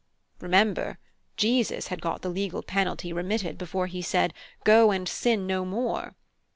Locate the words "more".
5.63-6.15